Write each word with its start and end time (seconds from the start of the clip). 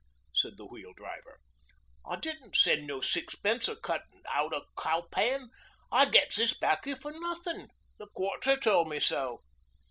said 0.33 0.53
the 0.57 0.65
Wheel 0.65 0.93
Driver. 0.97 1.37
'I 2.07 2.15
didn't 2.15 2.55
send 2.55 2.87
no 2.87 3.01
sixpence, 3.01 3.69
or 3.69 3.75
cut 3.75 4.03
out 4.29 4.51
a 4.51 4.63
cow 4.75 5.01
pen. 5.11 5.51
I 5.91 6.05
gets 6.09 6.37
this 6.37 6.53
'baccy 6.57 6.95
for 6.95 7.11
nothin'. 7.11 7.69
The 7.99 8.07
Quarter 8.07 8.57
tole 8.57 8.85
me 8.85 8.99
so.' 8.99 9.43